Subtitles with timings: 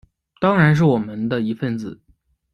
[0.39, 2.01] 当然是我们的一分子